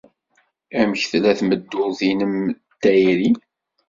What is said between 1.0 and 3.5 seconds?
tella tmeddurt-nnem n tayri?